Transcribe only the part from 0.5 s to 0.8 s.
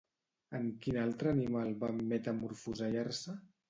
En